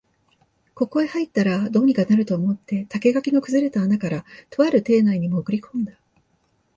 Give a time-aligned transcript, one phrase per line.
[0.73, 5.93] ここへ入ったら、どうにかなると思って竹垣の崩れた穴から、とある邸内にもぐり込んだ